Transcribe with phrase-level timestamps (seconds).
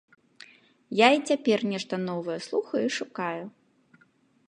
[0.99, 3.45] Я і цяпер нешта новае слухаю і шукаю.